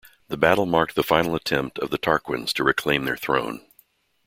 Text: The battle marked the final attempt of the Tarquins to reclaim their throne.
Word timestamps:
The 0.29 0.35
battle 0.35 0.65
marked 0.65 0.95
the 0.95 1.03
final 1.03 1.35
attempt 1.35 1.77
of 1.77 1.91
the 1.91 1.99
Tarquins 1.99 2.53
to 2.53 2.63
reclaim 2.63 3.05
their 3.05 3.15
throne. 3.17 3.63